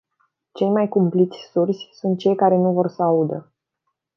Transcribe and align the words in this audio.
Cei 0.51 0.69
mai 0.69 0.87
cumpliți 0.89 1.37
surzi 1.51 1.89
sunt 1.93 2.17
cei 2.17 2.35
care 2.35 2.57
nu 2.57 2.71
vor 2.73 2.87
să 2.87 3.03
audă. 3.03 3.53